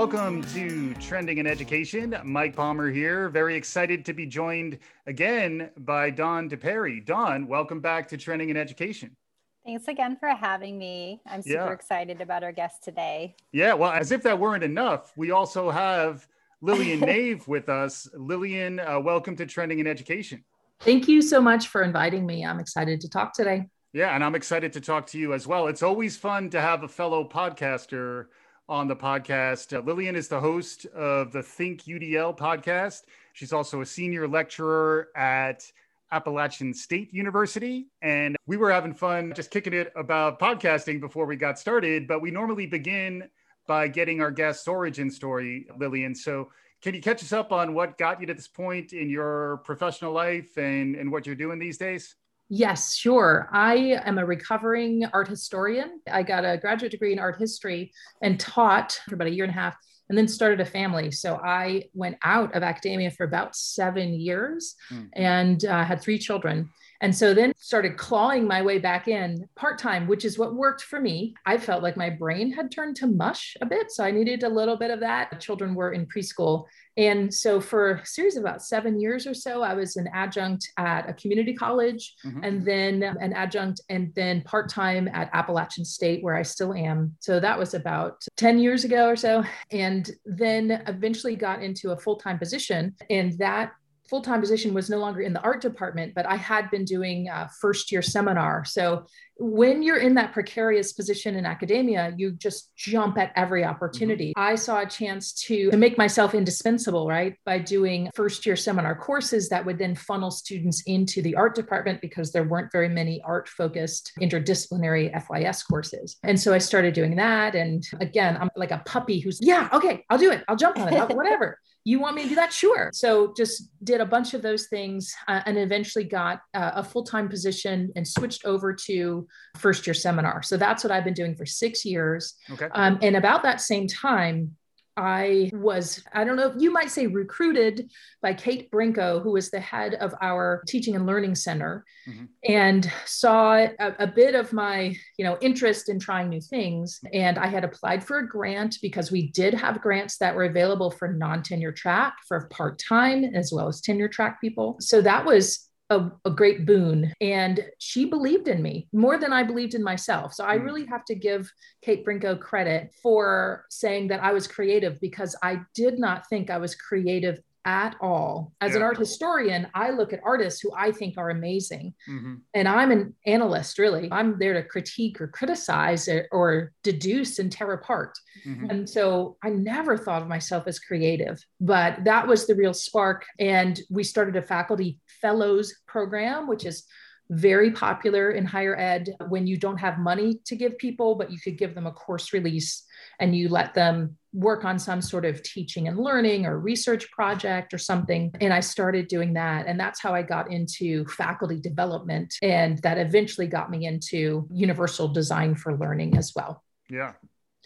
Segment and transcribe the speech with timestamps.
[0.00, 2.16] Welcome to Trending in Education.
[2.24, 3.28] Mike Palmer here.
[3.28, 7.04] Very excited to be joined again by Don DePerry.
[7.04, 9.14] Don, welcome back to Trending in Education.
[9.62, 11.20] Thanks again for having me.
[11.26, 11.72] I'm super yeah.
[11.72, 13.34] excited about our guest today.
[13.52, 16.26] Yeah, well, as if that weren't enough, we also have
[16.62, 18.08] Lillian Nave with us.
[18.14, 20.42] Lillian, uh, welcome to Trending in Education.
[20.80, 22.42] Thank you so much for inviting me.
[22.46, 23.68] I'm excited to talk today.
[23.92, 25.66] Yeah, and I'm excited to talk to you as well.
[25.66, 28.28] It's always fun to have a fellow podcaster
[28.70, 29.76] on the podcast.
[29.76, 33.02] Uh, Lillian is the host of the Think UDL podcast.
[33.32, 35.70] She's also a senior lecturer at
[36.12, 37.88] Appalachian State University.
[38.00, 42.06] And we were having fun just kicking it about podcasting before we got started.
[42.06, 43.28] But we normally begin
[43.66, 46.14] by getting our guest's origin story, Lillian.
[46.14, 46.50] So,
[46.80, 50.12] can you catch us up on what got you to this point in your professional
[50.12, 52.14] life and, and what you're doing these days?
[52.52, 53.48] Yes, sure.
[53.52, 56.00] I am a recovering art historian.
[56.10, 59.52] I got a graduate degree in art history and taught for about a year and
[59.52, 59.76] a half
[60.08, 61.12] and then started a family.
[61.12, 65.08] So I went out of academia for about seven years mm.
[65.14, 66.68] and uh, had three children.
[67.00, 70.82] And so then started clawing my way back in part time, which is what worked
[70.82, 71.34] for me.
[71.46, 73.90] I felt like my brain had turned to mush a bit.
[73.90, 75.40] So I needed a little bit of that.
[75.40, 76.66] Children were in preschool.
[76.96, 80.68] And so for a series of about seven years or so, I was an adjunct
[80.76, 82.44] at a community college mm-hmm.
[82.44, 87.16] and then an adjunct and then part time at Appalachian State, where I still am.
[87.20, 89.44] So that was about 10 years ago or so.
[89.70, 92.94] And then eventually got into a full time position.
[93.08, 93.72] And that
[94.10, 97.28] full time position was no longer in the art department, but I had been doing
[97.28, 98.64] a first year seminar.
[98.64, 104.30] So when you're in that precarious position in academia, you just jump at every opportunity.
[104.30, 104.40] Mm-hmm.
[104.40, 107.36] I saw a chance to, to make myself indispensable, right?
[107.46, 112.02] By doing first year seminar courses that would then funnel students into the art department
[112.02, 116.16] because there weren't very many art focused interdisciplinary FYS courses.
[116.22, 117.54] And so I started doing that.
[117.54, 120.44] And again, I'm like a puppy who's, yeah, okay, I'll do it.
[120.48, 122.52] I'll jump on it, whatever you want me to do that?
[122.52, 122.90] Sure.
[122.92, 127.04] So just did a bunch of those things uh, and eventually got uh, a full
[127.04, 129.26] time position and switched over to
[129.56, 130.42] first year seminar.
[130.42, 132.34] So that's what I've been doing for six years.
[132.50, 132.68] Okay.
[132.72, 134.56] Um, and about that same time,
[134.96, 137.90] I was, I don't know, you might say recruited
[138.20, 142.24] by Kate Brinko, who was the head of our teaching and learning center, mm-hmm.
[142.44, 147.00] and saw a, a, bit of my, you know, interest in trying new things.
[147.12, 150.90] And I had applied for a grant because we did have grants that were available
[150.90, 154.76] for non-tenure track, for part-time, as well as tenure track people.
[154.80, 157.12] So that was a, a, great boon.
[157.20, 160.32] And she believed in me more than I believed in myself.
[160.32, 160.64] So I hmm.
[160.64, 161.52] really have to give
[161.82, 166.58] Kate Brinko credit for saying that I was creative because I did not think I
[166.58, 168.52] was creative at all.
[168.60, 168.78] As yeah.
[168.78, 171.94] an art historian, I look at artists who I think are amazing.
[172.08, 172.34] Mm-hmm.
[172.54, 174.08] And I'm an analyst, really.
[174.10, 178.18] I'm there to critique or criticize it or deduce and tear apart.
[178.46, 178.70] Mm-hmm.
[178.70, 183.26] And so I never thought of myself as creative, but that was the real spark.
[183.38, 186.84] And we started a faculty fellows program, which is
[187.30, 191.38] very popular in higher ed when you don't have money to give people, but you
[191.38, 192.84] could give them a course release
[193.20, 197.72] and you let them work on some sort of teaching and learning or research project
[197.72, 198.32] or something.
[198.40, 199.66] And I started doing that.
[199.66, 202.34] And that's how I got into faculty development.
[202.42, 206.62] And that eventually got me into universal design for learning as well.
[206.88, 207.12] Yeah.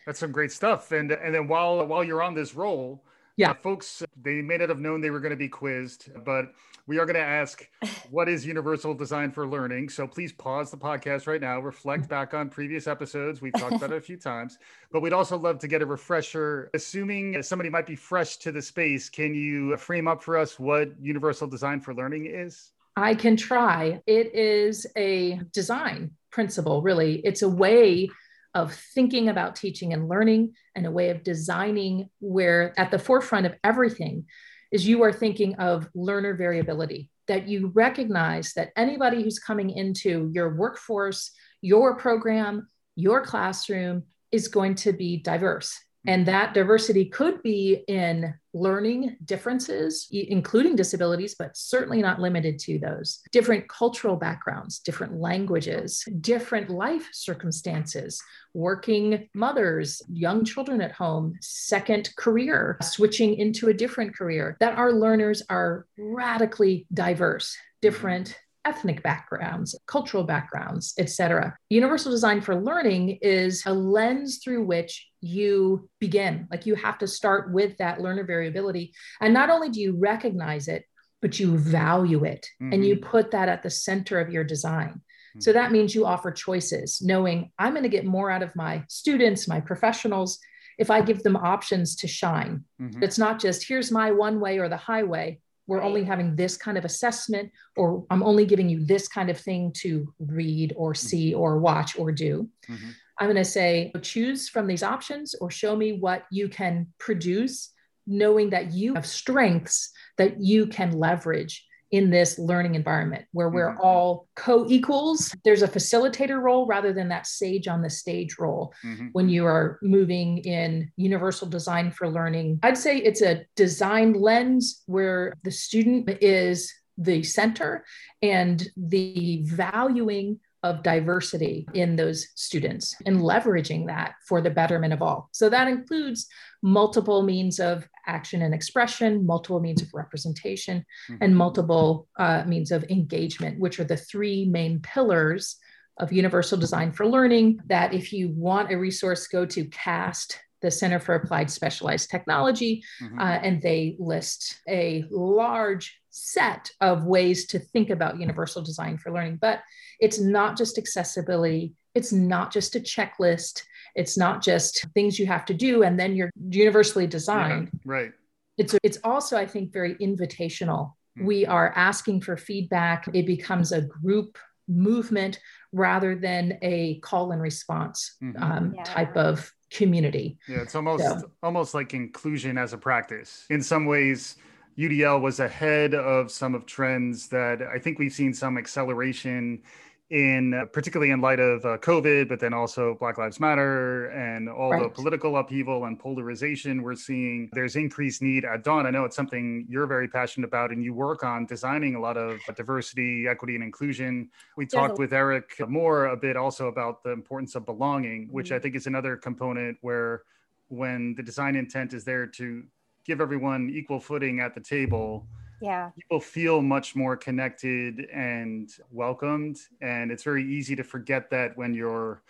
[0.07, 0.93] That's some great stuff.
[0.93, 3.05] And and then while while you're on this role,
[3.37, 6.53] yeah, uh, folks, they may not have known they were going to be quizzed, but
[6.87, 7.69] we are going to ask
[8.11, 9.89] what is universal design for learning?
[9.89, 13.41] So please pause the podcast right now reflect back on previous episodes.
[13.41, 14.59] We've talked about it a few times
[14.91, 16.71] but we'd also love to get a refresher.
[16.75, 20.91] Assuming somebody might be fresh to the space can you frame up for us what
[21.01, 22.73] universal design for learning is?
[22.97, 24.01] I can try.
[24.07, 27.21] It is a design principle really.
[27.21, 28.09] It's a way
[28.55, 33.47] of thinking about teaching and learning and a way of designing where at the forefront
[33.47, 34.27] of everything
[34.75, 40.29] is you are thinking of learner variability, that you recognize that anybody who's coming into
[40.35, 41.31] your workforce,
[41.63, 42.67] your program,
[42.97, 45.79] your classroom is going to be diverse.
[46.09, 46.33] And mm-hmm.
[46.33, 53.21] that diversity could be in learning differences, including disabilities, but certainly not limited to those.
[53.33, 58.23] Different cultural backgrounds, different languages, different life circumstances,
[58.55, 64.93] working mothers, young children at home, second career, switching into a different career, that our
[64.93, 71.57] learners are radically diverse, different ethnic backgrounds, cultural backgrounds, etc.
[71.71, 76.47] Universal design for learning is a lens through which you begin.
[76.51, 78.95] Like you have to start with that learner variability.
[79.21, 80.85] And not only do you recognize it,
[81.23, 82.75] but you value it mm-hmm.
[82.75, 83.09] and you mm-hmm.
[83.09, 84.91] put that at the center of your design.
[84.91, 85.41] Mm-hmm.
[85.41, 88.85] So that means you offer choices, knowing I'm going to get more out of my
[88.89, 90.39] students, my professionals,
[90.79, 92.65] if I give them options to shine.
[92.81, 93.03] Mm-hmm.
[93.03, 95.41] It's not just here's my one way or the highway.
[95.67, 95.87] We're right.
[95.87, 99.73] only having this kind of assessment, or I'm only giving you this kind of thing
[99.79, 101.07] to read or mm-hmm.
[101.07, 102.49] see or watch or do.
[102.69, 102.91] Mm-hmm.
[103.19, 107.71] I'm going to say choose from these options or show me what you can produce,
[108.07, 111.65] knowing that you have strengths that you can leverage
[111.95, 113.87] in this learning environment where we're mm-hmm.
[113.87, 119.07] all co-equals there's a facilitator role rather than that sage on the stage role mm-hmm.
[119.13, 124.83] when you are moving in universal design for learning i'd say it's a design lens
[124.87, 127.85] where the student is the center
[128.23, 135.03] and the valuing of diversity in those students and leveraging that for the betterment of
[135.03, 135.29] all.
[135.31, 136.27] So that includes
[136.63, 140.79] multiple means of action and expression, multiple means of representation,
[141.11, 141.23] mm-hmm.
[141.23, 145.57] and multiple uh, means of engagement, which are the three main pillars
[145.99, 150.71] of universal design for learning that if you want a resource go to cast the
[150.71, 153.19] Center for Applied Specialized Technology, mm-hmm.
[153.19, 159.13] uh, and they list a large set of ways to think about universal design for
[159.13, 159.37] learning.
[159.41, 159.61] But
[159.99, 163.63] it's not just accessibility, it's not just a checklist,
[163.97, 167.71] it's not just things you have to do and then you're universally designed.
[167.73, 168.13] Yeah, right.
[168.57, 170.93] It's, it's also, I think, very invitational.
[171.19, 171.27] Mm-hmm.
[171.27, 173.09] We are asking for feedback.
[173.13, 174.39] It becomes a group
[174.69, 175.41] movement
[175.73, 178.41] rather than a call and response mm-hmm.
[178.41, 178.85] um, yeah.
[178.85, 180.39] type of community.
[180.47, 181.33] Yeah, it's almost so.
[181.43, 183.47] almost like inclusion as a practice.
[183.51, 184.37] In some ways,
[184.79, 189.63] UDL was ahead of some of trends that I think we've seen some acceleration
[190.11, 194.49] in uh, particularly in light of uh, COVID, but then also Black Lives Matter and
[194.49, 194.83] all right.
[194.83, 197.49] the political upheaval and polarization we're seeing.
[197.53, 198.87] There's increased need at Dawn.
[198.87, 202.19] I know it's something you're very passionate about, and you work on designing a lot
[202.19, 204.29] of diversity, equity, and inclusion.
[204.57, 208.57] We talked with Eric Moore a bit also about the importance of belonging, which mm-hmm.
[208.57, 210.23] I think is another component where
[210.69, 212.63] when the design intent is there to
[213.05, 215.27] give everyone equal footing at the table.
[215.61, 215.91] Yeah.
[215.97, 221.75] People feel much more connected and welcomed and it's very easy to forget that when
[221.75, 222.23] you're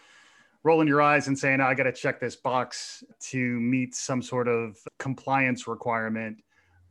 [0.63, 4.23] rolling your eyes and saying oh, i got to check this box to meet some
[4.23, 6.43] sort of compliance requirement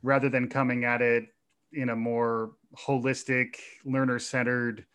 [0.02, 1.26] rather than coming at it
[1.72, 4.86] in a more holistic learner centered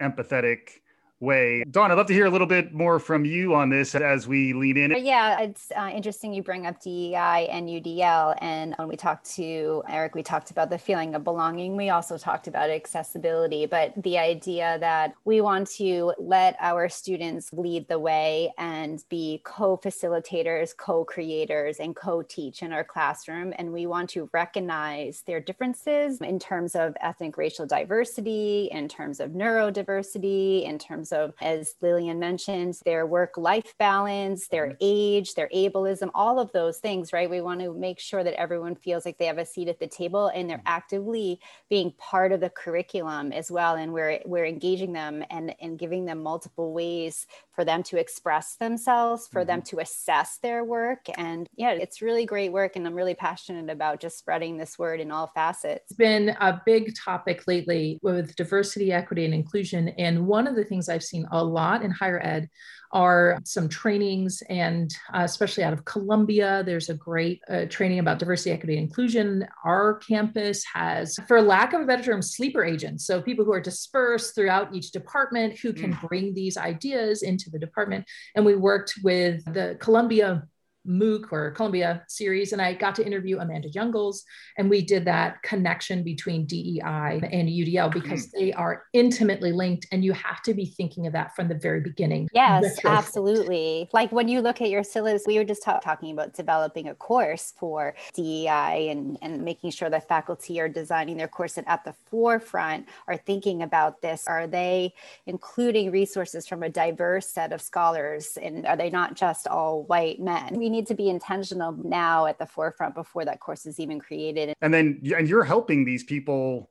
[0.00, 0.80] empathetic
[1.22, 1.62] way.
[1.70, 4.52] Dawn, I'd love to hear a little bit more from you on this as we
[4.52, 5.04] lean in.
[5.04, 8.36] Yeah, it's uh, interesting you bring up DEI and UDL.
[8.40, 11.76] And when we talked to Eric, we talked about the feeling of belonging.
[11.76, 17.52] We also talked about accessibility, but the idea that we want to let our students
[17.52, 23.54] lead the way and be co facilitators, co creators, and co teach in our classroom.
[23.56, 29.20] And we want to recognize their differences in terms of ethnic racial diversity, in terms
[29.20, 34.76] of neurodiversity, in terms of, as Lillian mentioned, their work life balance, their mm-hmm.
[34.80, 37.28] age, their ableism, all of those things, right?
[37.28, 39.86] We want to make sure that everyone feels like they have a seat at the
[39.86, 40.66] table and they're mm-hmm.
[40.66, 43.76] actively being part of the curriculum as well.
[43.76, 48.56] And we're, we're engaging them and, and giving them multiple ways for them to express
[48.56, 49.48] themselves, for mm-hmm.
[49.48, 51.06] them to assess their work.
[51.16, 52.76] And yeah, it's really great work.
[52.76, 55.90] And I'm really passionate about just spreading this word in all facets.
[55.90, 59.88] It's been a big topic lately with diversity, equity, and inclusion.
[59.98, 62.48] And one of the things I've seen a lot in higher ed
[62.92, 68.18] are some trainings, and uh, especially out of Columbia, there's a great uh, training about
[68.18, 69.46] diversity, equity, and inclusion.
[69.64, 73.06] Our campus has, for lack of a better term, sleeper agents.
[73.06, 76.08] So people who are dispersed throughout each department who can mm.
[76.08, 78.04] bring these ideas into the department.
[78.36, 80.46] And we worked with the Columbia
[80.86, 84.22] MOOC or Columbia series, and I got to interview Amanda Jungels,
[84.58, 88.30] and we did that connection between DEI and UDL because mm.
[88.38, 91.80] they are intimately linked, and you have to be thinking of that from the very
[91.80, 92.28] beginning.
[92.32, 93.88] Yes, absolutely.
[93.92, 96.94] Like when you look at your syllabus, we were just ta- talking about developing a
[96.94, 101.84] course for DEI and, and making sure that faculty are designing their course and at
[101.84, 104.26] the forefront are thinking about this.
[104.26, 104.94] Are they
[105.26, 110.20] including resources from a diverse set of scholars, and are they not just all white
[110.20, 110.58] men?
[110.58, 114.54] We need to be intentional now at the forefront before that course is even created.
[114.60, 116.70] And then, and you're helping these people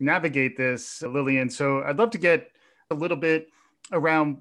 [0.00, 1.50] navigate this, Lillian.
[1.50, 2.50] So I'd love to get
[2.90, 3.48] a little bit
[3.92, 4.38] around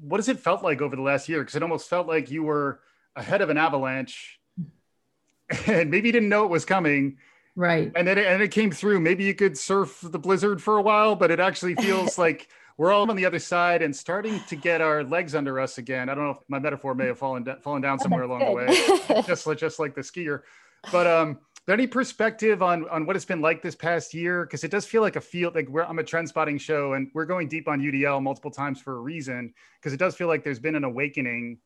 [0.00, 1.40] what has it felt like over the last year?
[1.40, 2.80] Because it almost felt like you were
[3.16, 4.40] ahead of an avalanche
[5.66, 7.16] and maybe you didn't know it was coming.
[7.56, 7.90] Right.
[7.96, 9.00] And then it, and it came through.
[9.00, 12.92] Maybe you could surf the blizzard for a while, but it actually feels like we're
[12.92, 16.08] all on the other side and starting to get our legs under us again.
[16.08, 19.22] I don't know if my metaphor may have fallen fallen down somewhere along the way,
[19.26, 20.42] just like just like the skier.
[20.90, 24.44] But um, any perspective on on what it's been like this past year?
[24.44, 27.10] Because it does feel like a field like we're I'm a trend spotting show, and
[27.14, 29.54] we're going deep on UDL multiple times for a reason.
[29.78, 31.58] Because it does feel like there's been an awakening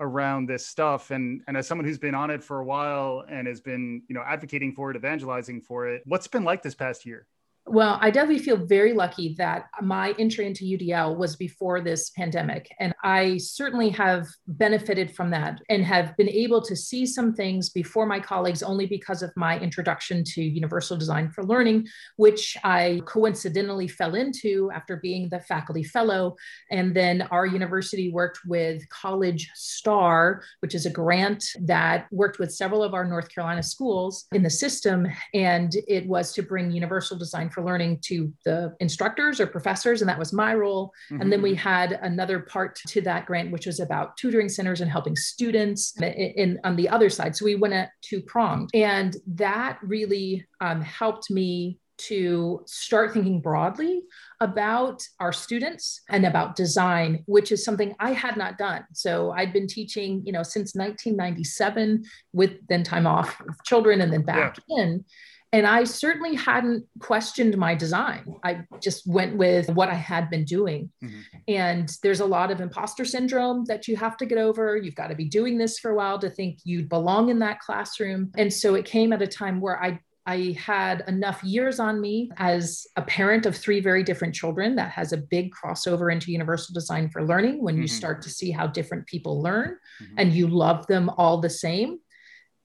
[0.00, 3.46] around this stuff and and as someone who's been on it for a while and
[3.46, 7.06] has been you know advocating for it evangelizing for it what's been like this past
[7.06, 7.26] year
[7.68, 12.72] well, I definitely feel very lucky that my entry into UDL was before this pandemic.
[12.78, 17.70] And I certainly have benefited from that and have been able to see some things
[17.70, 23.02] before my colleagues only because of my introduction to Universal Design for Learning, which I
[23.04, 26.36] coincidentally fell into after being the faculty fellow.
[26.70, 32.54] And then our university worked with College Star, which is a grant that worked with
[32.54, 35.08] several of our North Carolina schools in the system.
[35.34, 40.08] And it was to bring Universal Design for learning to the instructors or professors, and
[40.10, 40.92] that was my role.
[41.10, 41.22] Mm-hmm.
[41.22, 41.68] And then we mm-hmm.
[41.68, 46.04] had another part to that grant, which was about tutoring centers and helping students in,
[46.04, 47.34] in on the other side.
[47.34, 53.40] So we went at two pronged, and that really um, helped me to start thinking
[53.40, 54.02] broadly
[54.40, 59.50] about our students and about design which is something i had not done so i'd
[59.50, 64.58] been teaching you know since 1997 with then time off with children and then back
[64.68, 64.82] yeah.
[64.82, 65.04] in
[65.52, 68.36] and I certainly hadn't questioned my design.
[68.42, 70.90] I just went with what I had been doing.
[71.02, 71.20] Mm-hmm.
[71.48, 74.76] And there's a lot of imposter syndrome that you have to get over.
[74.76, 77.60] You've got to be doing this for a while to think you belong in that
[77.60, 78.32] classroom.
[78.36, 82.32] And so it came at a time where I I had enough years on me
[82.36, 86.74] as a parent of three very different children that has a big crossover into universal
[86.74, 87.82] design for learning when mm-hmm.
[87.82, 90.14] you start to see how different people learn mm-hmm.
[90.18, 92.00] and you love them all the same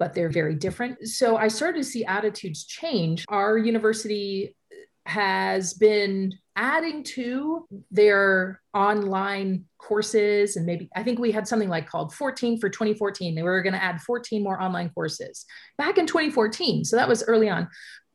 [0.02, 1.08] but they're very different.
[1.08, 3.24] So I started to see attitudes change.
[3.30, 4.56] Our university
[5.06, 11.88] has been adding to their online courses and maybe i think we had something like
[11.88, 15.46] called 14 for 2014 they were going to add 14 more online courses
[15.78, 17.68] back in 2014 so that was early on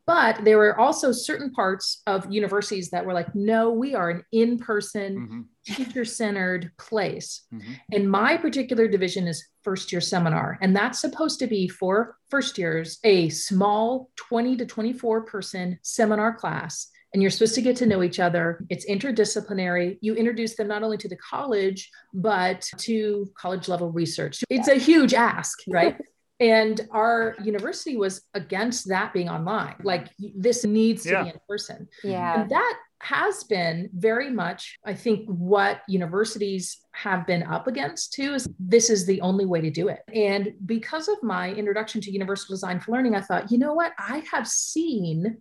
[0.07, 4.23] but there were also certain parts of universities that were like, no, we are an
[4.31, 5.73] in person, mm-hmm.
[5.73, 7.45] teacher centered place.
[7.53, 7.73] Mm-hmm.
[7.91, 10.57] And my particular division is first year seminar.
[10.61, 16.33] And that's supposed to be for first years a small 20 to 24 person seminar
[16.33, 16.89] class.
[17.13, 18.65] And you're supposed to get to know each other.
[18.69, 19.97] It's interdisciplinary.
[19.99, 24.41] You introduce them not only to the college, but to college level research.
[24.49, 25.97] It's a huge ask, right?
[26.39, 29.75] and our university was against that being online.
[29.83, 31.23] Like this needs to yeah.
[31.23, 31.87] be in person.
[32.03, 32.41] Yeah.
[32.41, 38.33] And that has been very much i think what universities have been up against too
[38.33, 39.99] is this is the only way to do it.
[40.11, 43.93] And because of my introduction to universal design for learning i thought you know what?
[43.99, 45.37] I have seen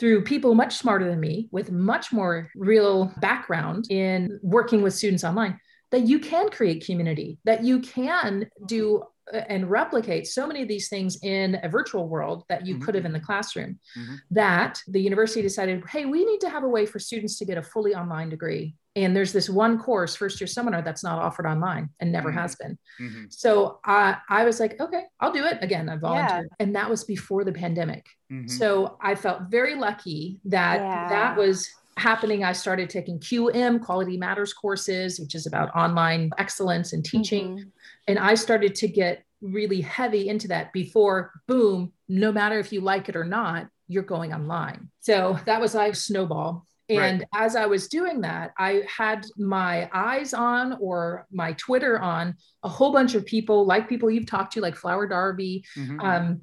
[0.00, 5.22] through people much smarter than me with much more real background in working with students
[5.22, 5.60] online
[5.90, 10.88] that you can create community, that you can do and replicate so many of these
[10.88, 12.84] things in a virtual world that you mm-hmm.
[12.84, 14.14] could have in the classroom mm-hmm.
[14.30, 17.58] that the university decided hey we need to have a way for students to get
[17.58, 21.46] a fully online degree and there's this one course first year seminar that's not offered
[21.46, 22.38] online and never mm-hmm.
[22.38, 23.24] has been mm-hmm.
[23.28, 26.64] so I, I was like okay i'll do it again i volunteered yeah.
[26.64, 28.48] and that was before the pandemic mm-hmm.
[28.48, 31.08] so i felt very lucky that yeah.
[31.08, 36.92] that was happening, I started taking QM, Quality Matters courses, which is about online excellence
[36.92, 37.56] and teaching.
[37.56, 37.68] Mm-hmm.
[38.08, 42.80] And I started to get really heavy into that before, boom, no matter if you
[42.80, 44.88] like it or not, you're going online.
[45.00, 46.66] So that was like snowball.
[46.88, 47.44] And right.
[47.44, 52.68] as I was doing that, I had my eyes on or my Twitter on a
[52.68, 56.00] whole bunch of people, like people you've talked to, like Flower Darby, mm-hmm.
[56.00, 56.40] um,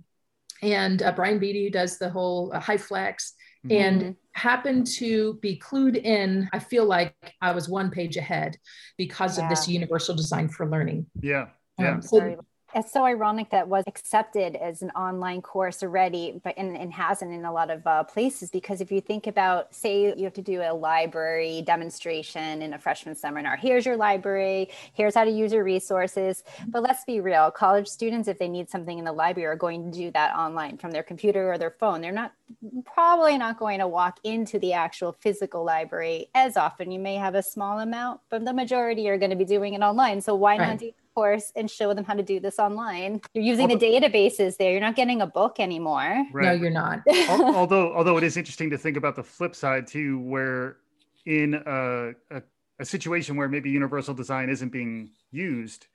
[0.62, 3.34] and uh, Brian Beatty, who does the whole uh, HyFlex,
[3.66, 3.72] mm-hmm.
[3.72, 6.48] and happened to be clued in.
[6.54, 8.58] I feel like I was one page ahead
[8.98, 9.44] because yeah.
[9.44, 11.08] of this universal design for learning.
[11.22, 11.48] Yeah.
[11.80, 11.96] Yeah.
[11.96, 12.38] Um, so
[12.78, 17.34] it's so ironic that was accepted as an online course already, but and, and hasn't
[17.34, 18.52] in a lot of uh, places.
[18.52, 22.80] Because if you think about, say, you have to do a library demonstration in a
[22.80, 26.44] freshman seminar, here's your library, here's how to use your resources.
[26.68, 29.92] But let's be real, college students, if they need something in the library, are going
[29.92, 32.02] to do that online from their computer or their phone.
[32.02, 32.34] They're not
[32.86, 36.92] probably not going to walk into the actual physical library as often.
[36.92, 39.82] You may have a small amount, but the majority are going to be doing it
[39.82, 40.22] online.
[40.22, 40.68] So why right.
[40.70, 43.20] not do course and show them how to do this online.
[43.34, 44.72] You're using although, the databases there.
[44.72, 46.28] You're not getting a book anymore.
[46.32, 46.46] Right.
[46.46, 47.02] No, you're not.
[47.30, 50.78] although, although it is interesting to think about the flip side too, where
[51.26, 52.44] in a, a,
[52.78, 55.88] a situation where maybe universal design isn't being used,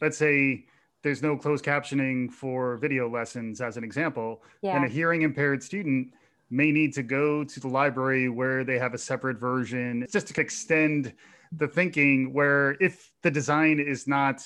[0.00, 0.64] let's say
[1.04, 4.72] there's no closed captioning for video lessons, as an example, yeah.
[4.72, 6.12] then a hearing impaired student
[6.50, 10.40] may need to go to the library where they have a separate version just to
[10.40, 11.12] extend
[11.56, 14.42] the thinking where if the design is not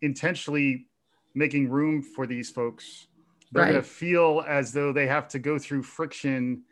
[0.00, 0.86] intentionally
[1.34, 3.06] making room for these folks,
[3.52, 3.70] they're right.
[3.72, 6.62] going to feel as though they have to go through friction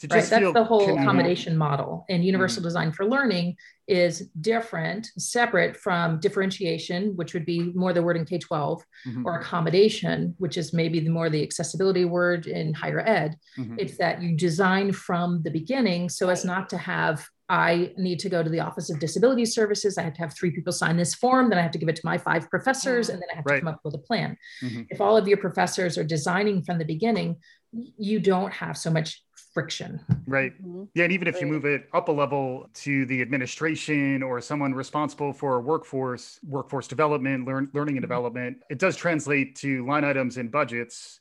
[0.00, 0.40] to just right?
[0.40, 2.04] That's the whole accommodation model.
[2.08, 2.66] And universal mm-hmm.
[2.66, 8.24] design for learning is different, separate from differentiation, which would be more the word in
[8.24, 9.26] K 12, mm-hmm.
[9.26, 13.36] or accommodation, which is maybe the more the accessibility word in higher ed.
[13.56, 13.76] Mm-hmm.
[13.78, 18.28] It's that you design from the beginning so as not to have I need to
[18.28, 19.98] go to the Office of Disability Services.
[19.98, 21.48] I have to have three people sign this form.
[21.48, 23.56] Then I have to give it to my five professors, and then I have right.
[23.56, 24.36] to come up with a plan.
[24.62, 24.82] Mm-hmm.
[24.90, 27.36] If all of your professors are designing from the beginning,
[27.72, 29.22] you don't have so much
[29.54, 30.00] friction.
[30.26, 30.52] Right.
[30.60, 30.84] Mm-hmm.
[30.94, 31.04] Yeah.
[31.04, 35.32] And even if you move it up a level to the administration or someone responsible
[35.32, 38.10] for workforce, workforce development, learn, learning and mm-hmm.
[38.10, 41.20] development, it does translate to line items and budgets.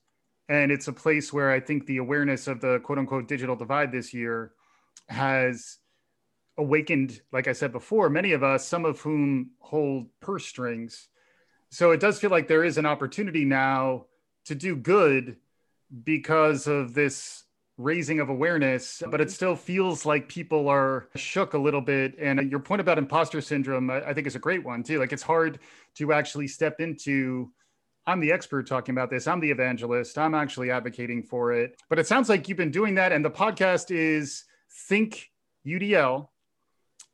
[0.50, 3.92] And it's a place where I think the awareness of the quote unquote digital divide
[3.92, 4.52] this year
[5.08, 5.78] has
[6.58, 11.10] awakened, like I said before, many of us, some of whom hold purse strings.
[11.70, 14.06] So it does feel like there is an opportunity now
[14.46, 15.38] to do good
[16.04, 17.44] because of this
[17.78, 22.16] raising of awareness, but it still feels like people are shook a little bit.
[22.18, 25.00] And your point about imposter syndrome, I think, is a great one too.
[25.00, 25.60] Like it's hard
[25.96, 27.52] to actually step into.
[28.08, 29.28] I'm the expert talking about this.
[29.28, 30.18] I'm the evangelist.
[30.18, 31.76] I'm actually advocating for it.
[31.90, 33.12] But it sounds like you've been doing that.
[33.12, 34.46] And the podcast is
[34.88, 35.32] Think
[35.66, 36.30] UDL.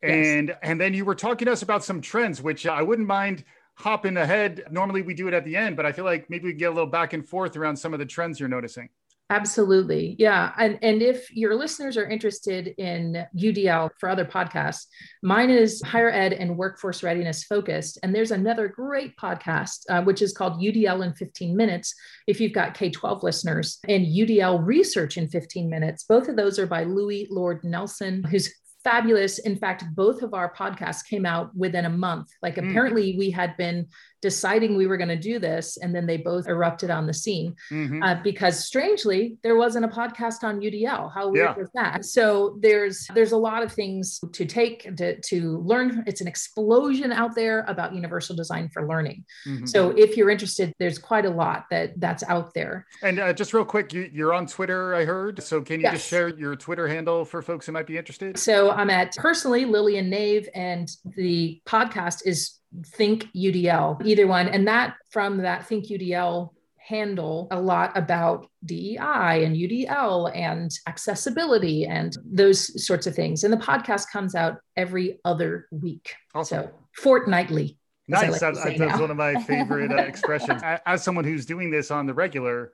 [0.03, 3.43] And and then you were talking to us about some trends, which I wouldn't mind
[3.75, 4.63] hopping ahead.
[4.71, 6.65] Normally we do it at the end, but I feel like maybe we can get
[6.65, 8.89] a little back and forth around some of the trends you're noticing.
[9.31, 10.17] Absolutely.
[10.19, 10.51] Yeah.
[10.57, 14.87] And, and if your listeners are interested in UDL for other podcasts,
[15.23, 17.97] mine is higher ed and workforce readiness focused.
[18.03, 21.95] And there's another great podcast, uh, which is called UDL in 15 minutes.
[22.27, 26.59] If you've got K 12 listeners and UDL research in 15 minutes, both of those
[26.59, 28.53] are by Loui Lord Nelson, who's
[28.83, 29.39] fabulous.
[29.39, 32.29] In fact, both of our podcasts came out within a month.
[32.41, 32.69] Like mm.
[32.69, 33.87] apparently we had been
[34.21, 37.55] deciding we were going to do this and then they both erupted on the scene
[37.69, 38.01] mm-hmm.
[38.03, 41.55] uh, because strangely there wasn't a podcast on udl how weird yeah.
[41.55, 46.21] was that so there's there's a lot of things to take to, to learn it's
[46.21, 49.65] an explosion out there about universal design for learning mm-hmm.
[49.65, 53.53] so if you're interested there's quite a lot that that's out there and uh, just
[53.53, 55.93] real quick you, are on twitter i heard so can you yes.
[55.93, 59.65] just share your twitter handle for folks who might be interested so i'm at personally
[59.65, 64.47] lillian nave and the podcast is Think UDL, either one.
[64.47, 71.85] And that from that Think UDL handle a lot about DEI and UDL and accessibility
[71.85, 73.43] and those sorts of things.
[73.43, 76.13] And the podcast comes out every other week.
[76.33, 76.63] Awesome.
[76.65, 77.77] So fortnightly.
[78.07, 78.41] Nice.
[78.41, 80.61] Like that, that's one of my favorite uh, expressions.
[80.85, 82.73] As someone who's doing this on the regular,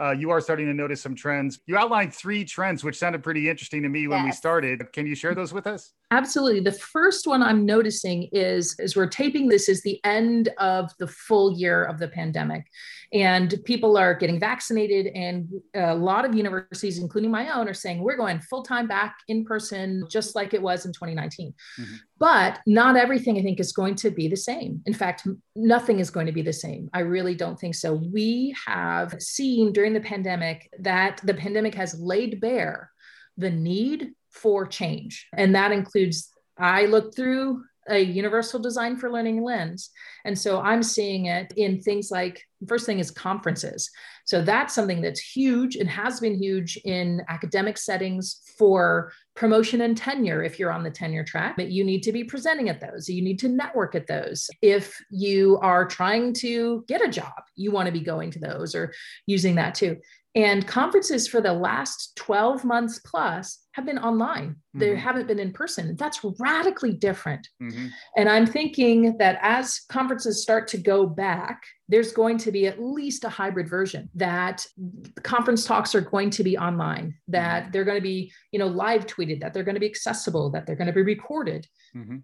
[0.00, 1.58] uh, you are starting to notice some trends.
[1.66, 4.92] You outlined three trends, which sounded pretty interesting to me when we started.
[4.92, 5.92] Can you share those with us?
[6.10, 6.60] Absolutely.
[6.60, 11.06] The first one I'm noticing is as we're taping this is the end of the
[11.06, 12.64] full year of the pandemic,
[13.12, 18.00] and people are getting vaccinated, and a lot of universities, including my own, are saying
[18.00, 21.52] we're going full time back in person, just like it was in 2019.
[21.80, 21.94] Mm-hmm.
[22.18, 24.82] But not everything, I think, is going to be the same.
[24.86, 26.90] In fact, nothing is going to be the same.
[26.92, 27.94] I really don't think so.
[27.94, 32.90] We have seen during the pandemic that the pandemic has laid bare
[33.36, 35.28] the need for change.
[35.32, 39.90] And that includes, I look through a universal design for learning lens.
[40.24, 43.90] And so I'm seeing it in things like first thing is conferences.
[44.26, 49.96] So that's something that's huge and has been huge in academic settings for promotion and
[49.96, 50.42] tenure.
[50.42, 53.22] If you're on the tenure track, that you need to be presenting at those, you
[53.22, 54.50] need to network at those.
[54.62, 58.74] If you are trying to get a job, you want to be going to those
[58.74, 58.92] or
[59.26, 59.98] using that too.
[60.34, 64.50] And conferences for the last 12 months plus have been online.
[64.50, 64.80] Mm-hmm.
[64.80, 65.94] They haven't been in person.
[65.96, 67.46] That's radically different.
[67.62, 67.86] Mm-hmm.
[68.16, 72.82] And I'm thinking that as conferences start to go back, there's going to be at
[72.82, 74.66] least a hybrid version that
[75.22, 77.70] conference talks are going to be online, that mm-hmm.
[77.70, 80.66] they're going to be, you know, live tweeted, that they're going to be accessible, that
[80.66, 81.66] they're going to be recorded.
[81.96, 82.16] Mm-hmm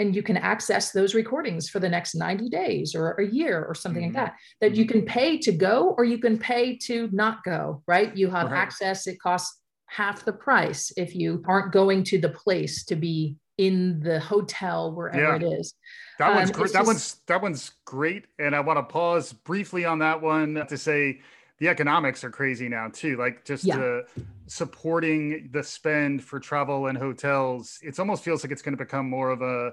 [0.00, 3.74] and you can access those recordings for the next 90 days or a year or
[3.74, 4.16] something mm-hmm.
[4.16, 7.82] like that that you can pay to go or you can pay to not go
[7.86, 8.58] right you have right.
[8.58, 9.59] access it costs
[9.90, 14.94] half the price if you aren't going to the place to be in the hotel
[14.94, 15.34] wherever yeah.
[15.36, 15.74] it is
[16.18, 19.32] that one's um, great that just, one's that one's great and i want to pause
[19.32, 21.20] briefly on that one to say
[21.58, 23.78] the economics are crazy now too like just yeah.
[23.78, 24.00] uh,
[24.46, 29.10] supporting the spend for travel and hotels it almost feels like it's going to become
[29.10, 29.72] more of a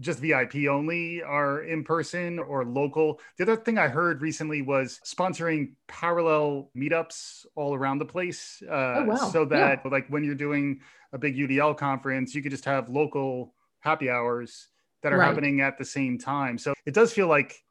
[0.00, 3.20] just VIP only are in person or local.
[3.36, 8.62] The other thing I heard recently was sponsoring parallel meetups all around the place.
[8.66, 9.16] Uh, oh, wow.
[9.16, 9.90] So that, yeah.
[9.90, 10.80] like, when you're doing
[11.12, 14.68] a big UDL conference, you could just have local happy hours
[15.02, 15.26] that are right.
[15.26, 16.58] happening at the same time.
[16.58, 17.62] So it does feel like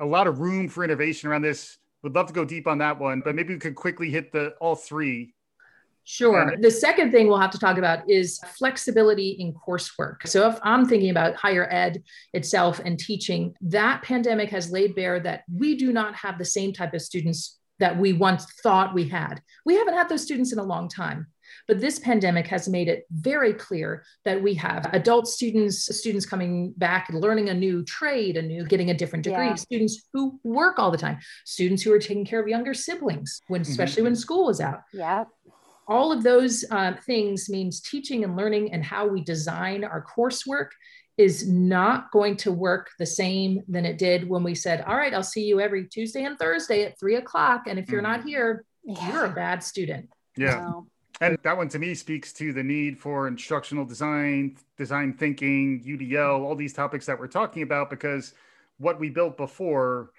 [0.00, 1.78] a lot of room for innovation around this.
[2.02, 4.50] Would love to go deep on that one, but maybe we could quickly hit the
[4.60, 5.32] all three
[6.04, 6.54] Sure.
[6.60, 10.26] The second thing we'll have to talk about is flexibility in coursework.
[10.26, 12.02] So, if I'm thinking about higher ed
[12.34, 16.72] itself and teaching, that pandemic has laid bare that we do not have the same
[16.72, 19.40] type of students that we once thought we had.
[19.64, 21.26] We haven't had those students in a long time.
[21.66, 26.72] But this pandemic has made it very clear that we have adult students, students coming
[26.76, 29.54] back, learning a new trade, a new, getting a different degree, yeah.
[29.54, 33.62] students who work all the time, students who are taking care of younger siblings, when
[33.62, 33.70] mm-hmm.
[33.70, 34.82] especially when school is out.
[34.92, 35.24] Yeah.
[35.86, 40.68] All of those uh, things means teaching and learning and how we design our coursework
[41.16, 45.14] is not going to work the same than it did when we said, all right,
[45.14, 47.64] I'll see you every Tuesday and Thursday at three o'clock.
[47.68, 48.28] And if you're not mm-hmm.
[48.28, 49.12] here, yeah.
[49.12, 50.08] you're a bad student.
[50.36, 50.60] Yeah.
[50.60, 50.86] No.
[51.20, 56.40] And that one to me speaks to the need for instructional design, design thinking, UDL,
[56.40, 58.34] all these topics that we're talking about, because
[58.78, 60.10] what we built before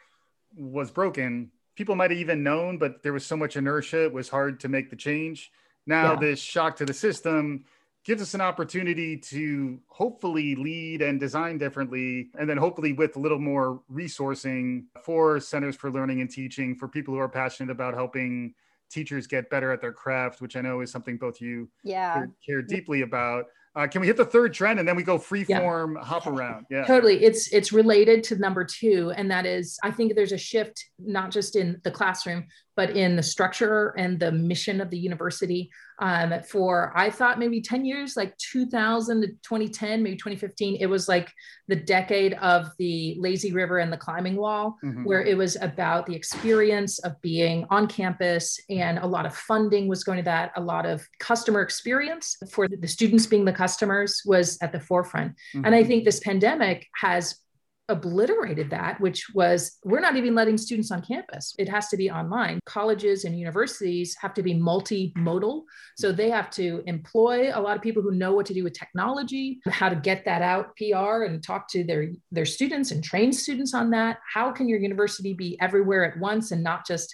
[0.56, 1.51] was broken.
[1.76, 4.70] People might have even known, but there was so much inertia, it was hard to
[4.70, 5.52] make the change.
[5.86, 6.20] Now, yeah.
[6.20, 7.66] this shock to the system
[8.06, 13.20] gives us an opportunity to hopefully lead and design differently, and then hopefully with a
[13.20, 17.96] little more resourcing for centers for learning and teaching for people who are passionate about
[17.96, 18.54] helping
[18.92, 22.26] teachers get better at their craft, which I know is something both you yeah.
[22.46, 23.46] care, deeply about.
[23.76, 26.06] Uh, can we hit the third trend and then we go free form yeah.
[26.06, 26.66] hop around?
[26.70, 27.24] Yeah, totally.
[27.24, 31.32] It's it's related to number two, and that is I think there's a shift not
[31.32, 36.34] just in the classroom, but in the structure and the mission of the university um,
[36.44, 41.32] for i thought maybe 10 years like 2000 to 2010 maybe 2015 it was like
[41.68, 45.04] the decade of the lazy river and the climbing wall mm-hmm.
[45.04, 49.88] where it was about the experience of being on campus and a lot of funding
[49.88, 54.22] was going to that a lot of customer experience for the students being the customers
[54.26, 55.66] was at the forefront mm-hmm.
[55.66, 57.40] and i think this pandemic has
[57.88, 61.54] obliterated that, which was we're not even letting students on campus.
[61.60, 62.60] It has to be online.
[62.65, 65.63] Colleges and universities have to be multimodal.
[65.95, 68.74] So they have to employ a lot of people who know what to do with
[68.74, 73.32] technology, how to get that out PR and talk to their, their students and train
[73.32, 74.17] students on that.
[74.34, 77.13] How can your university be everywhere at once and not just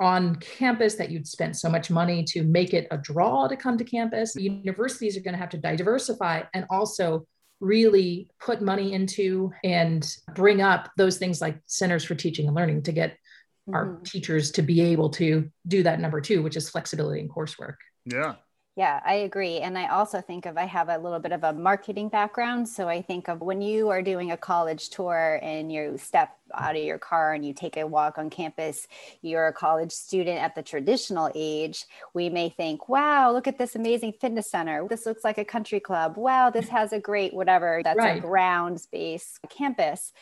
[0.00, 3.78] on campus that you'd spent so much money to make it a draw to come
[3.78, 4.34] to campus?
[4.34, 7.26] Universities are going to have to diversify and also
[7.60, 12.82] really put money into and bring up those things like centers for teaching and learning
[12.82, 13.74] to get mm-hmm.
[13.74, 17.76] our teachers to be able to do that number two, which is flexibility in coursework.
[18.04, 18.36] Yeah.
[18.80, 19.58] Yeah, I agree.
[19.58, 22.66] And I also think of I have a little bit of a marketing background.
[22.66, 26.76] So I think of when you are doing a college tour and you step out
[26.76, 28.88] of your car and you take a walk on campus,
[29.20, 33.76] you're a college student at the traditional age, we may think, wow, look at this
[33.76, 34.88] amazing fitness center.
[34.88, 36.16] This looks like a country club.
[36.16, 38.16] Wow, this has a great whatever that's right.
[38.16, 40.14] a grounds based campus.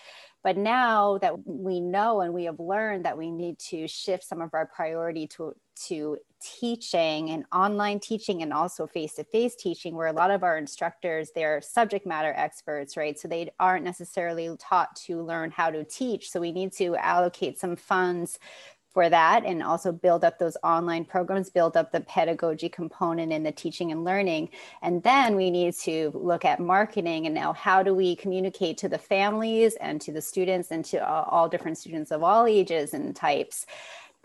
[0.42, 4.40] But now that we know and we have learned that we need to shift some
[4.40, 5.54] of our priority to,
[5.86, 11.30] to teaching and online teaching and also face-to-face teaching where a lot of our instructors
[11.34, 13.18] they're subject matter experts right?
[13.18, 16.30] So they aren't necessarily taught to learn how to teach.
[16.30, 18.38] So we need to allocate some funds
[18.98, 23.42] for that and also build up those online programs, build up the pedagogy component in
[23.42, 24.48] the teaching and learning.
[24.82, 28.88] And then we need to look at marketing and now how do we communicate to
[28.88, 33.14] the families and to the students and to all, different students of all ages and
[33.14, 33.66] types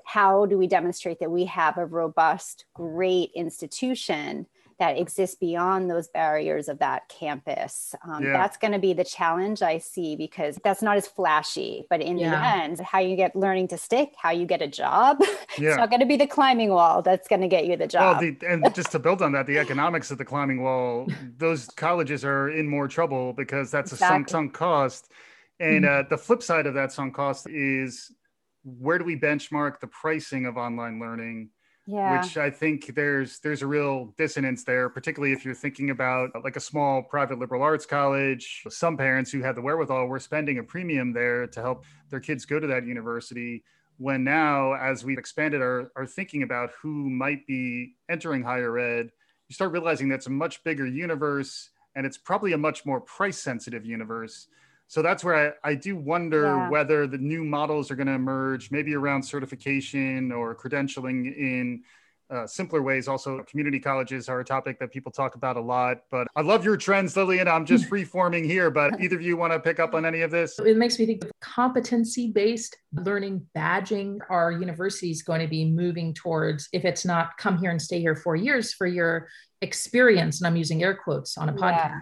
[0.06, 4.48] how do we demonstrate that we have a robust, great institution
[4.80, 7.96] that exists beyond those barriers of that campus.
[8.06, 8.34] Um, yeah.
[8.34, 11.86] That's going to be the challenge I see because that's not as flashy.
[11.90, 12.32] But in yeah.
[12.32, 15.20] the end, how you get learning to stick, how you get a job,
[15.58, 15.70] yeah.
[15.70, 18.20] it's not going to be the climbing wall that's going to get you the job.
[18.20, 21.68] Well, the, and just to build on that, the economics of the climbing wall, those
[21.68, 24.16] colleges are in more trouble because that's exactly.
[24.16, 25.12] a sunk sunk cost.
[25.60, 26.06] And mm-hmm.
[26.06, 28.12] uh, the flip side of that sunk cost is
[28.64, 31.50] where do we benchmark the pricing of online learning?
[31.86, 32.22] yeah.
[32.22, 36.40] which I think there's there's a real dissonance there, particularly if you're thinking about uh,
[36.44, 38.64] like a small private liberal arts college.
[38.70, 42.46] Some parents who had the wherewithal were spending a premium there to help their kids
[42.46, 43.64] go to that university.
[43.98, 49.12] When now, as we've expanded our, our thinking about who might be entering higher ed,
[49.48, 53.38] you start realizing that's a much bigger universe and it's probably a much more price
[53.38, 54.48] sensitive universe.
[54.88, 56.70] So that's where I, I do wonder yeah.
[56.70, 61.84] whether the new models are going to emerge, maybe around certification or credentialing in
[62.30, 63.08] uh, simpler ways.
[63.08, 66.02] Also, community colleges are a topic that people talk about a lot.
[66.12, 67.48] But I love your trends, Lillian.
[67.48, 70.22] I'm just free forming here, but either of you want to pick up on any
[70.22, 70.58] of this?
[70.60, 74.20] It makes me think of competency based learning badging.
[74.30, 78.00] Our university is going to be moving towards, if it's not come here and stay
[78.00, 79.28] here four years for your
[79.64, 81.62] experience and i'm using air quotes on a podcast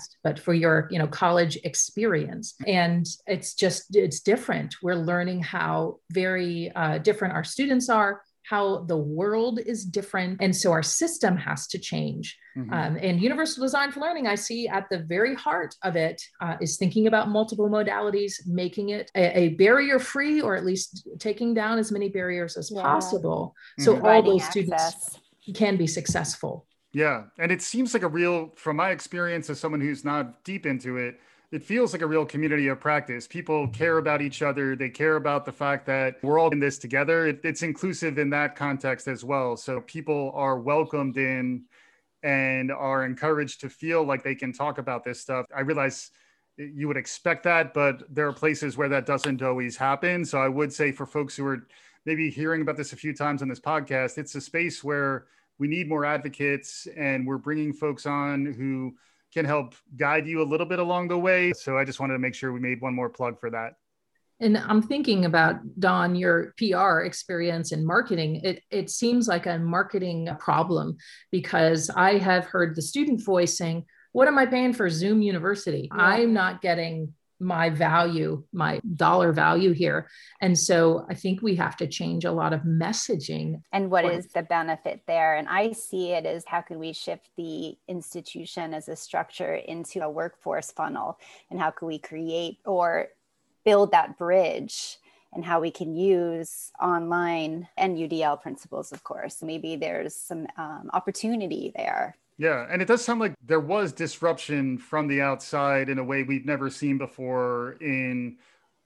[0.10, 0.18] yeah.
[0.24, 5.98] but for your you know college experience and it's just it's different we're learning how
[6.12, 8.22] very uh, different our students are
[8.52, 10.42] how the world is different.
[10.42, 12.38] And so our system has to change.
[12.58, 12.74] Mm-hmm.
[12.74, 16.58] Um, and Universal Design for Learning, I see at the very heart of it uh,
[16.60, 21.54] is thinking about multiple modalities, making it a, a barrier free or at least taking
[21.54, 22.82] down as many barriers as yeah.
[22.82, 23.56] possible.
[23.80, 23.84] Mm-hmm.
[23.86, 24.52] So all those access.
[24.52, 25.20] students
[25.56, 26.66] can be successful.
[26.92, 27.24] Yeah.
[27.40, 30.98] And it seems like a real, from my experience as someone who's not deep into
[30.98, 33.28] it, it feels like a real community of practice.
[33.28, 34.76] People care about each other.
[34.76, 37.28] They care about the fact that we're all in this together.
[37.28, 39.58] It, it's inclusive in that context as well.
[39.58, 41.66] So people are welcomed in
[42.24, 45.46] and are encouraged to feel like they can talk about this stuff.
[45.56, 46.12] I realize
[46.58, 50.24] you would expect that, but there are places where that doesn't always happen.
[50.24, 51.68] So I would say for folks who are
[52.06, 55.26] maybe hearing about this a few times on this podcast, it's a space where
[55.60, 58.96] we need more advocates and we're bringing folks on who
[59.34, 61.54] can help guide you a little bit along the way.
[61.54, 63.74] So I just wanted to make sure we made one more plug for that.
[64.40, 68.42] And I'm thinking about Don, your PR experience in marketing.
[68.44, 70.98] It it seems like a marketing problem
[71.32, 75.90] because I have heard the student voice saying, "What am I paying for Zoom University?
[75.96, 76.04] Yeah.
[76.04, 80.08] I'm not getting my value, my dollar value here.
[80.40, 83.62] And so I think we have to change a lot of messaging.
[83.72, 85.36] And what is the benefit there?
[85.36, 90.02] And I see it as how can we shift the institution as a structure into
[90.02, 91.20] a workforce funnel?
[91.50, 93.08] And how can we create or
[93.66, 94.98] build that bridge?
[95.34, 99.42] and how we can use online and UDL principles, of course.
[99.42, 104.80] Maybe there's some um, opportunity there yeah, and it does sound like there was disruption
[104.80, 108.38] from the outside in a way we've never seen before in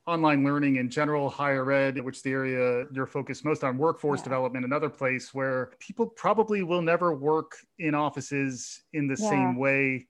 [0.06, 4.26] online learning in general, higher ed, which the area you're focused most on, workforce yeah.
[4.26, 9.30] development, another place where people probably will never work in offices in the yeah.
[9.30, 10.06] same way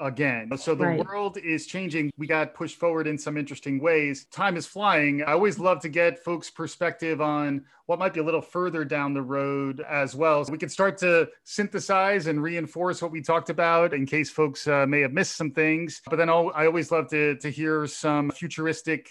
[0.00, 0.56] again.
[0.56, 1.06] So the right.
[1.06, 2.10] world is changing.
[2.16, 4.26] We got pushed forward in some interesting ways.
[4.26, 5.22] Time is flying.
[5.22, 9.14] I always love to get folks' perspective on what might be a little further down
[9.14, 10.44] the road as well.
[10.44, 14.66] So we can start to synthesize and reinforce what we talked about in case folks
[14.66, 16.00] uh, may have missed some things.
[16.08, 19.10] But then I'll, I always love to, to hear some futuristic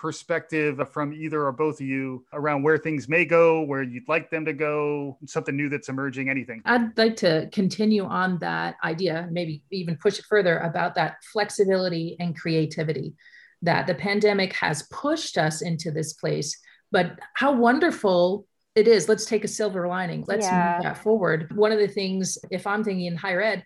[0.00, 4.30] perspective from either or both of you around where things may go, where you'd like
[4.30, 6.62] them to go, something new that's emerging, anything?
[6.64, 12.16] I'd like to continue on that idea, maybe even push it further about that flexibility
[12.18, 13.14] and creativity
[13.60, 16.58] that the pandemic has pushed us into this place.
[16.90, 19.08] But how wonderful it is.
[19.08, 20.24] Let's take a silver lining.
[20.26, 20.74] Let's yeah.
[20.76, 21.54] move that forward.
[21.56, 23.64] One of the things, if I'm thinking in higher ed,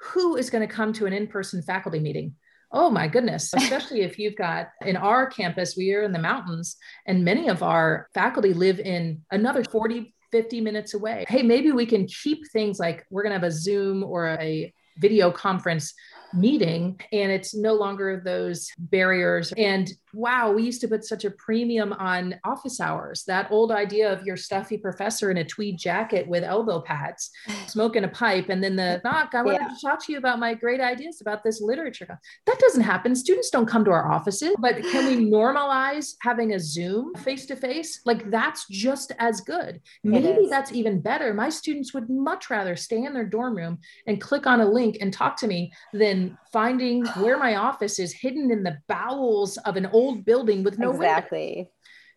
[0.00, 2.34] who is going to come to an in person faculty meeting?
[2.72, 6.76] Oh my goodness, especially if you've got in our campus, we are in the mountains,
[7.06, 11.24] and many of our faculty live in another 40, 50 minutes away.
[11.28, 14.72] Hey, maybe we can keep things like we're going to have a Zoom or a
[14.98, 15.94] video conference
[16.34, 21.30] meeting and it's no longer those barriers and wow we used to put such a
[21.30, 23.24] premium on office hours.
[23.24, 27.30] That old idea of your stuffy professor in a tweed jacket with elbow pads
[27.66, 29.68] smoking a pipe and then the knock i wanted yeah.
[29.68, 32.18] to talk to you about my great ideas about this literature.
[32.46, 33.14] That doesn't happen.
[33.14, 37.56] Students don't come to our offices but can we normalize having a zoom face to
[37.56, 39.80] face like that's just as good.
[40.04, 41.34] Maybe that's even better.
[41.34, 44.98] My students would much rather stay in their dorm room and click on a link
[45.00, 49.76] and talk to me than finding where my office is hidden in the bowels of
[49.76, 51.54] an old building with no exactly.
[51.56, 51.70] Window.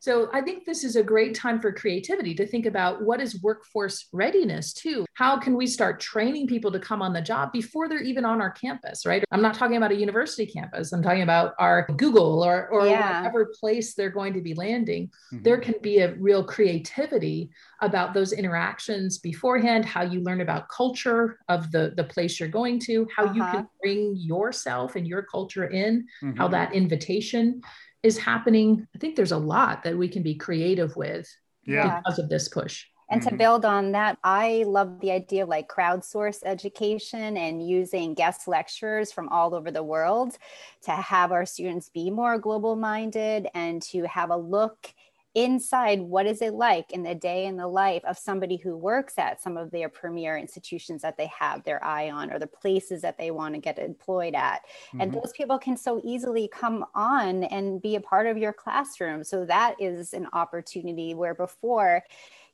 [0.06, 3.42] So I think this is a great time for creativity to think about what is
[3.42, 5.04] workforce readiness too.
[5.16, 8.40] How can we start training people to come on the job before they're even on
[8.40, 9.24] our campus, right?
[9.32, 10.94] I'm not talking about a university campus.
[10.94, 13.22] I'm talking about our Google or, or yeah.
[13.22, 15.08] whatever place they're going to be landing.
[15.34, 15.42] Mm-hmm.
[15.42, 17.50] There can be a real creativity
[17.82, 22.78] about those interactions beforehand, how you learn about culture of the, the place you're going
[22.82, 23.34] to, how uh-huh.
[23.34, 26.38] you can bring yourself and your culture in, mm-hmm.
[26.38, 27.60] how that invitation
[28.06, 28.88] is happening.
[28.94, 31.28] I think there's a lot that we can be creative with
[31.66, 32.00] yeah.
[32.00, 32.86] because of this push.
[33.10, 33.38] And to mm-hmm.
[33.38, 39.12] build on that, I love the idea of like crowdsource education and using guest lecturers
[39.12, 40.38] from all over the world
[40.84, 44.94] to have our students be more global minded and to have a look
[45.36, 49.16] inside what is it like in the day in the life of somebody who works
[49.18, 53.02] at some of their premier institutions that they have their eye on or the places
[53.02, 55.02] that they want to get employed at mm-hmm.
[55.02, 59.24] and those people can so easily come on and be a part of your classroom
[59.24, 62.02] so that is an opportunity where before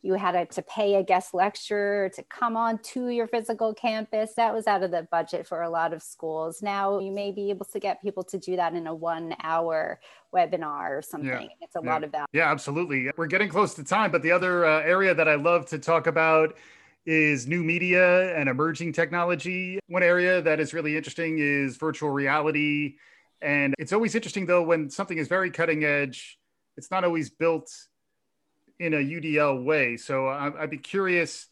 [0.04, 4.34] you had to pay a guest lecturer to come on to your physical campus.
[4.36, 6.62] That was out of the budget for a lot of schools.
[6.62, 10.00] Now you may be able to get people to do that in a one hour
[10.34, 11.30] webinar or something.
[11.30, 11.48] Yeah.
[11.62, 11.92] It's a yeah.
[11.92, 12.26] lot of value.
[12.34, 13.12] Yeah, absolutely.
[13.16, 16.08] We're getting close to time, but the other uh, area that I love to talk
[16.08, 16.58] about
[17.06, 19.80] is new media and emerging technology.
[19.88, 22.96] One area that is really interesting is virtual reality.
[23.42, 26.40] And it's always interesting though when something is very cutting edge,
[26.78, 27.72] it's not always built
[28.82, 29.96] in a UDL way.
[29.96, 31.48] So I'd be curious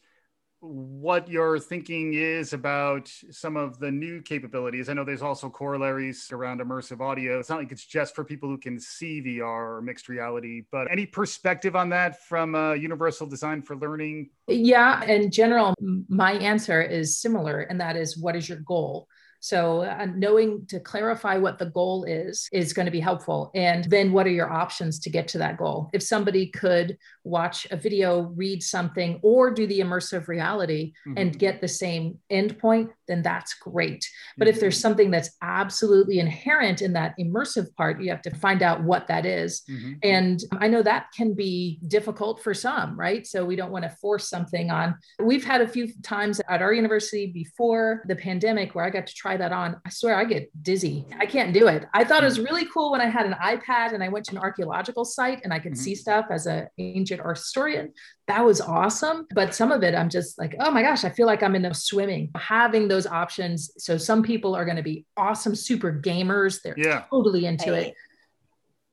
[0.58, 4.88] what your thinking is about some of the new capabilities.
[4.88, 7.38] I know there's also corollaries around immersive audio.
[7.38, 10.90] It's not like it's just for people who can see VR or mixed reality, but
[10.90, 14.28] any perspective on that from uh, Universal Design for Learning?
[14.48, 15.74] Yeah, in general,
[16.08, 19.06] my answer is similar, and that is what is your goal?
[19.40, 23.50] So, uh, knowing to clarify what the goal is is going to be helpful.
[23.54, 25.90] And then, what are your options to get to that goal?
[25.92, 31.18] If somebody could watch a video, read something, or do the immersive reality mm-hmm.
[31.18, 34.08] and get the same endpoint, then that's great.
[34.38, 34.54] But mm-hmm.
[34.54, 34.82] if there's mm-hmm.
[34.82, 39.26] something that's absolutely inherent in that immersive part, you have to find out what that
[39.26, 39.62] is.
[39.68, 39.92] Mm-hmm.
[40.02, 43.26] And I know that can be difficult for some, right?
[43.26, 44.94] So, we don't want to force something on.
[45.18, 49.14] We've had a few times at our university before the pandemic where I got to
[49.14, 51.06] try that on, I swear I get dizzy.
[51.18, 51.86] I can't do it.
[51.94, 52.44] I thought it was mm.
[52.44, 55.52] really cool when I had an iPad and I went to an archaeological site and
[55.52, 55.82] I could mm-hmm.
[55.82, 57.92] see stuff as an ancient art historian.
[58.28, 59.26] That was awesome.
[59.34, 61.62] But some of it, I'm just like, oh my gosh, I feel like I'm in
[61.62, 62.30] the swimming.
[62.36, 63.70] Having those options.
[63.78, 66.62] So some people are going to be awesome, super gamers.
[66.62, 67.04] They're yeah.
[67.10, 67.88] totally into hey.
[67.88, 67.94] it.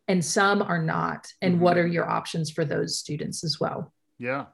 [0.08, 1.28] And some are not.
[1.42, 1.64] And mm-hmm.
[1.64, 3.94] what are your options for those students as well?
[4.18, 4.46] Yeah.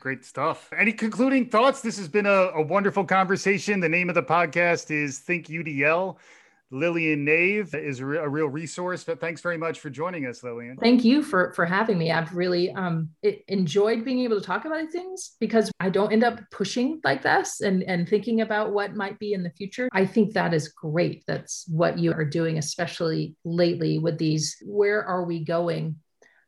[0.00, 0.70] Great stuff.
[0.76, 1.80] Any concluding thoughts?
[1.80, 3.80] This has been a, a, wonderful conversation.
[3.80, 6.16] The name of the podcast is Think UDL.
[6.70, 10.76] Lillian Nave is a, real resource, but thanks very much for joining us, Lillian.
[10.78, 12.10] Thank you for for having me.
[12.10, 13.10] I've really um,
[13.48, 17.60] enjoyed being able to talk about things because I don't end up pushing like this
[17.60, 19.88] and and thinking about what might be in the future.
[19.92, 21.22] I think that is great.
[21.26, 24.56] That's what you are doing, especially lately with these.
[24.64, 25.96] Where are we going?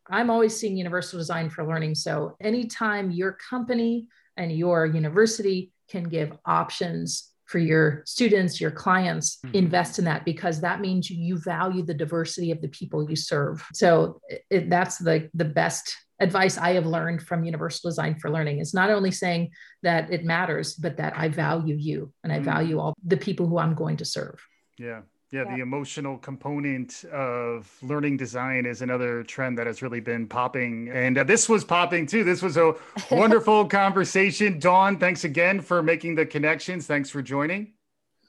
[0.08, 1.94] I'm always seeing universal design for learning.
[1.96, 9.38] So anytime your company and your university can give options for your students, your clients,
[9.44, 9.54] mm-hmm.
[9.54, 13.64] invest in that because that means you value the diversity of the people you serve.
[13.72, 18.58] So it, that's the the best advice I have learned from Universal Design for Learning
[18.58, 19.50] is not only saying
[19.82, 22.44] that it matters, but that I value you and I mm-hmm.
[22.44, 24.40] value all the people who I'm going to serve.
[24.78, 25.02] Yeah.
[25.32, 30.28] Yeah, yeah, the emotional component of learning design is another trend that has really been
[30.28, 30.88] popping.
[30.92, 32.22] And uh, this was popping too.
[32.22, 32.74] This was a
[33.10, 34.60] wonderful conversation.
[34.60, 36.86] Dawn, thanks again for making the connections.
[36.86, 37.72] Thanks for joining.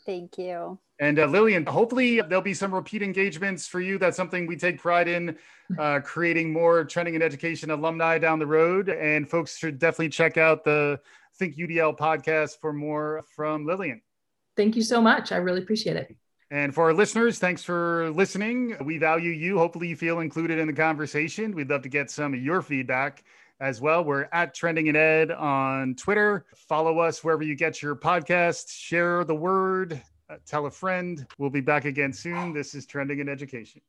[0.08, 0.80] Thank you.
[1.00, 4.00] And uh, Lillian, hopefully there'll be some repeat engagements for you.
[4.00, 5.38] That's something we take pride in,
[5.80, 8.90] uh, creating more Trending in Education alumni down the road.
[8.90, 11.00] And folks should definitely check out the
[11.38, 14.02] Think UDL podcast for more from Lillian.
[14.56, 15.32] Thank you so much.
[15.32, 16.16] I really appreciate it.
[16.50, 18.78] And for our listeners, thanks for listening.
[18.84, 19.58] We value you.
[19.58, 21.54] Hopefully, you feel included in the conversation.
[21.54, 23.24] We'd love to get some of your feedback
[23.60, 24.04] as well.
[24.04, 26.46] We're at Trending in Ed on Twitter.
[26.56, 28.70] Follow us wherever you get your podcasts.
[28.70, 30.02] Share the word.
[30.30, 31.26] Uh, tell a friend.
[31.38, 32.54] We'll be back again soon.
[32.54, 33.82] This is Trending in Education.